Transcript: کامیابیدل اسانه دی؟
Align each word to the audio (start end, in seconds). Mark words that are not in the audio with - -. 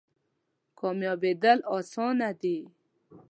کامیابیدل 0.79 1.59
اسانه 1.75 2.29
دی؟ 2.41 2.57